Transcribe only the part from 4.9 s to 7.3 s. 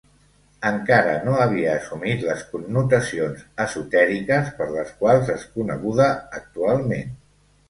quals és coneguda actualment.